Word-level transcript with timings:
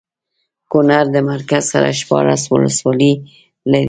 کونړ 0.71 1.05
د 1.15 1.17
مرکز 1.31 1.63
سره 1.73 1.89
شپاړس 1.99 2.41
ولسوالۍ 2.51 3.13
لري 3.71 3.79